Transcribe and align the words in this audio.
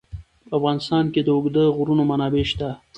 په 0.47 0.53
افغانستان 0.59 1.03
کې 1.13 1.21
د 1.23 1.27
اوږده 1.35 1.63
غرونه 1.77 2.03
منابع 2.11 2.43
شته. 2.51 2.69